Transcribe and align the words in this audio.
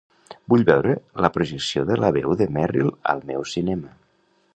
Vull 0.51 0.63
veure 0.69 0.93
la 1.25 1.29
projecció 1.35 1.83
de 1.89 1.97
la 2.05 2.09
Veu 2.15 2.33
de 2.39 2.47
Merrill 2.57 2.89
al 3.13 3.21
meu 3.33 3.45
cinema. 3.53 3.93